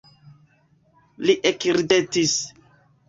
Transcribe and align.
Li 1.27 1.35
ekridetis. 1.51 2.37